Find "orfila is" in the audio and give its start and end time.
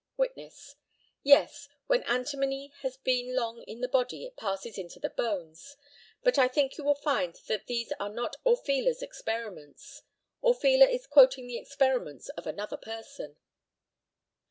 10.43-11.05